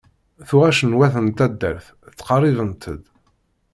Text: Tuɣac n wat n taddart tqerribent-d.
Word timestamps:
Tuɣac 0.47 0.79
n 0.89 0.97
wat 0.97 1.15
n 1.25 1.27
taddart 1.37 1.85
tqerribent-d. 2.17 3.03